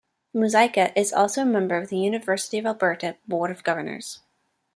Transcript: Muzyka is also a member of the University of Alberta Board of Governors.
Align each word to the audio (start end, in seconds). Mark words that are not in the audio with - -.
Muzyka 0.33 0.91
is 0.97 1.13
also 1.13 1.43
a 1.43 1.45
member 1.45 1.77
of 1.77 1.89
the 1.89 1.97
University 1.99 2.57
of 2.57 2.65
Alberta 2.65 3.17
Board 3.27 3.51
of 3.51 3.63
Governors. 3.63 4.21